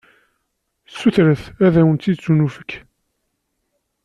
Sutret, 0.97 1.41
ad 1.65 1.75
wen-d-ittunefk! 1.85 2.69